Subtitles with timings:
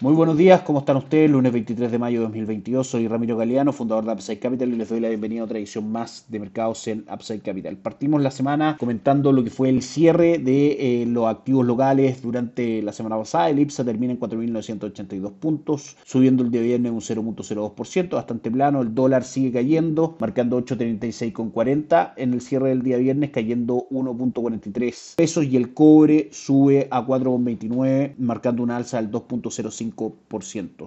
[0.00, 1.30] Muy buenos días, ¿cómo están ustedes?
[1.30, 4.90] Lunes 23 de mayo de 2022, soy Ramiro Galeano, fundador de Upside Capital y les
[4.90, 7.78] doy la bienvenida a otra edición más de mercados en Upside Capital.
[7.78, 12.82] Partimos la semana comentando lo que fue el cierre de eh, los activos locales durante
[12.82, 13.48] la semana pasada.
[13.48, 18.82] El IPSA termina en 4.982 puntos, subiendo el día viernes un 0.02%, bastante plano.
[18.82, 25.46] El dólar sigue cayendo, marcando 8.36,40 en el cierre del día viernes, cayendo 1.43 pesos
[25.46, 29.85] y el cobre sube a 4.29, marcando una alza del 2.05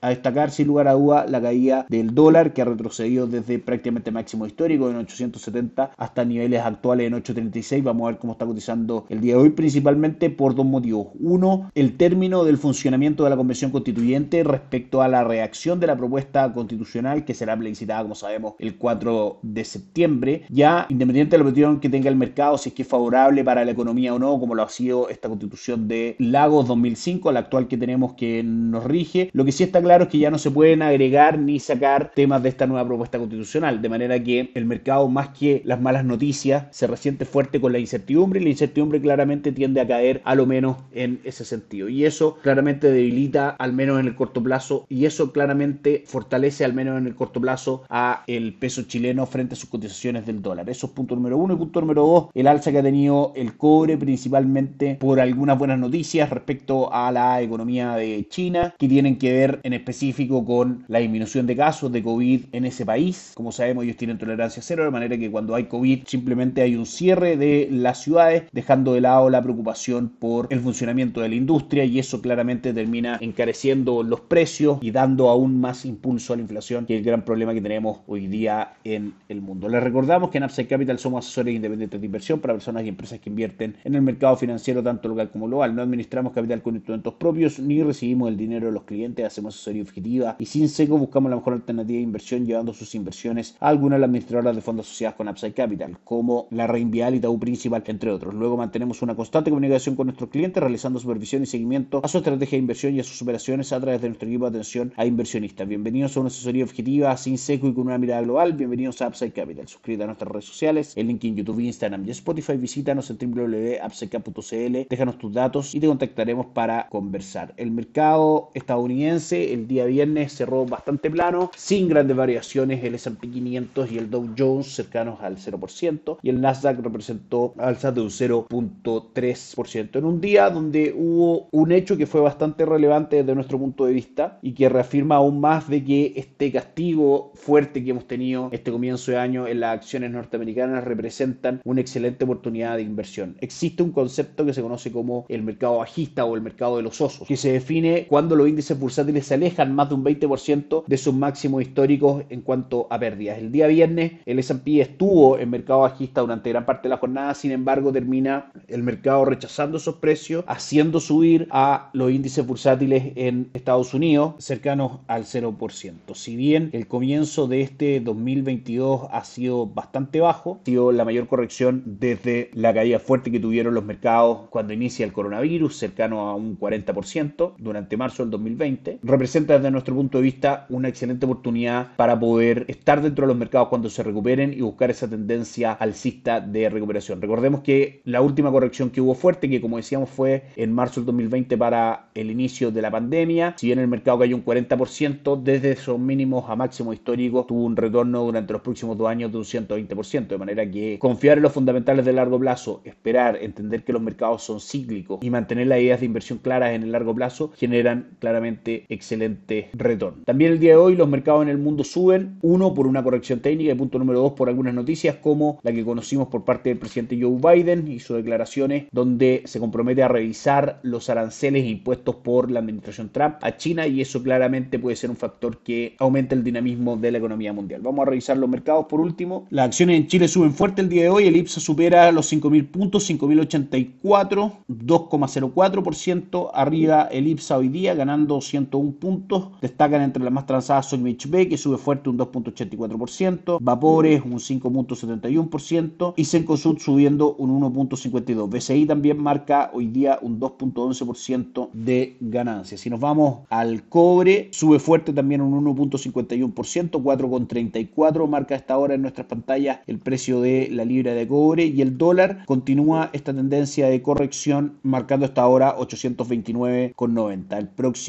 [0.00, 4.10] a destacar sin lugar a duda la caída del dólar que ha retrocedido desde prácticamente
[4.10, 7.84] máximo histórico en 870 hasta niveles actuales en 836.
[7.84, 11.08] Vamos a ver cómo está cotizando el día de hoy, principalmente por dos motivos.
[11.18, 15.96] Uno, el término del funcionamiento de la Convención Constituyente respecto a la reacción de la
[15.96, 20.42] propuesta constitucional que será plebiscitada, como sabemos, el 4 de septiembre.
[20.48, 23.64] Ya, independiente de la opinión que tenga el mercado, si es que es favorable para
[23.64, 27.68] la economía o no, como lo ha sido esta constitución de Lagos 2005, la actual
[27.68, 29.30] que tenemos que nos rige.
[29.32, 32.42] Lo que sí está claro es que ya no se pueden agregar ni sacar temas
[32.42, 36.66] de esta nueva propuesta constitucional, de manera que el mercado, más que las malas noticias,
[36.70, 40.46] se resiente fuerte con la incertidumbre y la incertidumbre claramente tiende a caer a lo
[40.46, 41.88] menos en ese sentido.
[41.88, 46.74] Y eso claramente debilita, al menos en el corto plazo, y eso claramente fortalece, al
[46.74, 50.68] menos en el corto plazo, a el peso chileno frente a sus cotizaciones del dólar.
[50.68, 51.54] Eso es punto número uno.
[51.54, 55.78] Y punto número dos, el alza que ha tenido el cobre, principalmente por algunas buenas
[55.78, 60.98] noticias respecto a la economía de China que tienen que ver en específico con la
[60.98, 63.32] disminución de casos de COVID en ese país.
[63.34, 66.86] Como sabemos, ellos tienen tolerancia cero, de manera que cuando hay COVID simplemente hay un
[66.86, 71.84] cierre de las ciudades, dejando de lado la preocupación por el funcionamiento de la industria
[71.84, 76.86] y eso claramente termina encareciendo los precios y dando aún más impulso a la inflación,
[76.86, 79.68] que es el gran problema que tenemos hoy día en el mundo.
[79.68, 83.20] Les recordamos que en Upside Capital somos asesores independientes de inversión para personas y empresas
[83.20, 85.74] que invierten en el mercado financiero tanto local como global.
[85.74, 89.82] No administramos capital con instrumentos propios ni recibimos el dinero de los clientes, hacemos asesoría
[89.82, 93.96] objetiva y sin seco buscamos la mejor alternativa de inversión llevando sus inversiones a algunas
[93.96, 97.82] de las administradoras de fondos asociadas con Upside Capital, como la Reinvial y Tau Principal,
[97.86, 98.34] entre otros.
[98.34, 102.56] Luego mantenemos una constante comunicación con nuestros clientes, realizando supervisión y seguimiento a su estrategia
[102.56, 105.66] de inversión y a sus operaciones a través de nuestro equipo de atención a inversionistas.
[105.68, 108.52] Bienvenidos a una asesoría objetiva, sin seco y con una mirada global.
[108.52, 109.68] Bienvenidos a Upside Capital.
[109.68, 112.56] Suscríbete a nuestras redes sociales, el link en YouTube, Instagram y Spotify.
[112.56, 117.54] Visítanos en www.upsidecap.cl, déjanos tus datos y te contactaremos para conversar.
[117.56, 122.82] El mercado estadounidense el día viernes cerró bastante plano, sin grandes variaciones.
[122.84, 127.94] El S&P 500 y el Dow Jones cercanos al 0% y el Nasdaq representó alzas
[127.94, 133.34] de un 0.3% en un día donde hubo un hecho que fue bastante relevante desde
[133.34, 137.90] nuestro punto de vista y que reafirma aún más de que este castigo fuerte que
[137.90, 142.82] hemos tenido este comienzo de año en las acciones norteamericanas representan una excelente oportunidad de
[142.82, 143.36] inversión.
[143.40, 147.00] Existe un concepto que se conoce como el mercado bajista o el mercado de los
[147.00, 150.96] osos, que se define cuando los índices bursátiles se alejan más de un 20% de
[150.96, 153.38] sus máximos históricos en cuanto a pérdidas.
[153.38, 157.34] El día viernes el S&P estuvo en mercado bajista durante gran parte de la jornada,
[157.34, 163.50] sin embargo termina el mercado rechazando esos precios, haciendo subir a los índices bursátiles en
[163.54, 166.14] Estados Unidos cercanos al 0%.
[166.14, 171.26] Si bien el comienzo de este 2022 ha sido bastante bajo, ha sido la mayor
[171.26, 176.34] corrección desde la caída fuerte que tuvieron los mercados cuando inicia el coronavirus, cercano a
[176.34, 181.94] un 40% durante marzo del 2020, representa desde nuestro punto de vista una excelente oportunidad
[181.96, 186.40] para poder estar dentro de los mercados cuando se recuperen y buscar esa tendencia alcista
[186.40, 187.22] de recuperación.
[187.22, 191.06] Recordemos que la última corrección que hubo fuerte, que como decíamos fue en marzo del
[191.06, 195.72] 2020 para el inicio de la pandemia, si bien el mercado cayó un 40%, desde
[195.72, 199.44] esos mínimos a máximos históricos tuvo un retorno durante los próximos dos años de un
[199.44, 204.02] 120%, de manera que confiar en los fundamentales de largo plazo, esperar, entender que los
[204.02, 208.10] mercados son cíclicos y mantener las ideas de inversión claras en el largo plazo generan
[208.22, 210.22] claramente excelente retorno.
[210.24, 213.40] También el día de hoy los mercados en el mundo suben, uno por una corrección
[213.40, 216.78] técnica y punto número dos por algunas noticias como la que conocimos por parte del
[216.78, 222.48] presidente Joe Biden y sus declaraciones donde se compromete a revisar los aranceles impuestos por
[222.48, 226.44] la administración Trump a China y eso claramente puede ser un factor que aumente el
[226.44, 227.80] dinamismo de la economía mundial.
[227.82, 229.48] Vamos a revisar los mercados por último.
[229.50, 232.70] Las acciones en Chile suben fuerte el día de hoy, el IPSA supera los 5.000
[232.70, 239.48] puntos, 5.084, 2,04% arriba el IPSA hoy día, ganando ganando 101 puntos.
[239.60, 246.14] Destacan entre las más transadas Sogmich B, que sube fuerte un 2.84%, Vapores un 5.71%
[246.16, 248.48] y Sencosud subiendo un 1.52%.
[248.48, 252.80] BCI también marca hoy día un 2.11% de ganancias.
[252.82, 259.02] Si nos vamos al cobre, sube fuerte también un 1.51%, 4.34 marca esta hora en
[259.02, 263.88] nuestras pantallas el precio de la libra de cobre y el dólar continúa esta tendencia
[263.88, 267.56] de corrección marcando esta hora 829,90.
[267.56, 268.01] El próximo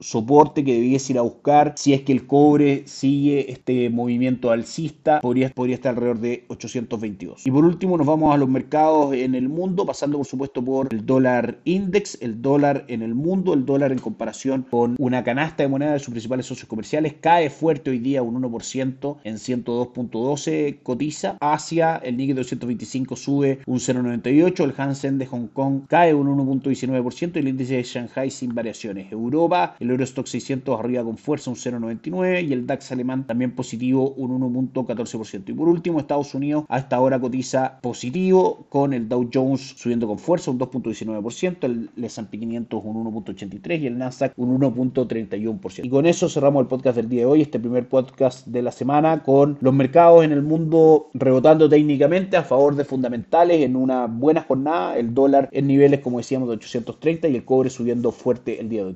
[0.00, 5.20] soporte que debiese ir a buscar si es que el cobre sigue este movimiento alcista
[5.20, 7.46] podría, podría estar alrededor de 822.
[7.46, 10.92] Y por último nos vamos a los mercados en el mundo pasando por supuesto por
[10.92, 15.62] el dólar index, el dólar en el mundo, el dólar en comparación con una canasta
[15.62, 20.78] de moneda de sus principales socios comerciales cae fuerte hoy día un 1% en 102.12
[20.82, 21.36] cotiza.
[21.40, 27.36] Asia, el Nikkei 225 sube un 0.98, el Hansen de Hong Kong cae un 1.19%
[27.36, 29.12] y el índice de Shanghai sin variaciones.
[29.80, 34.40] El Eurostock 600 arriba con fuerza un 0.99 y el DAX alemán también positivo un
[34.40, 35.48] 1.14%.
[35.48, 40.06] Y por último, Estados Unidos a esta hora cotiza positivo con el Dow Jones subiendo
[40.06, 45.84] con fuerza un 2.19%, el S&P 500 un 1.83 y el Nasdaq un 1.31%.
[45.84, 48.72] Y con eso cerramos el podcast del día de hoy, este primer podcast de la
[48.72, 54.06] semana con los mercados en el mundo rebotando técnicamente a favor de fundamentales en una
[54.06, 58.60] buena jornada, el dólar en niveles como decíamos de 830 y el cobre subiendo fuerte
[58.60, 58.94] el día de hoy.